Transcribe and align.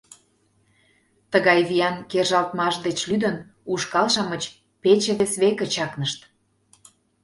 Тыгай 1.31 1.59
виян 1.69 1.95
кержалтмаш 2.11 2.75
деч 2.85 2.99
лӱдын, 3.09 3.35
ушкал-шамыч 3.71 4.43
пече 4.81 5.13
вес 5.19 5.33
веке 5.41 5.65
чакнышт. 5.73 6.19